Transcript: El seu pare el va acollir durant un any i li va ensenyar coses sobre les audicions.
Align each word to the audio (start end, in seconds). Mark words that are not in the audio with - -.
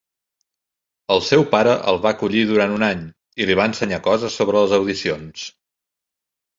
El 1.15 1.21
seu 1.27 1.45
pare 1.51 1.75
el 1.91 2.01
va 2.07 2.15
acollir 2.17 2.43
durant 2.53 2.75
un 2.79 2.87
any 2.89 3.05
i 3.43 3.49
li 3.51 3.61
va 3.63 3.71
ensenyar 3.73 4.03
coses 4.11 4.43
sobre 4.43 4.67
les 4.69 4.79
audicions. 4.83 5.49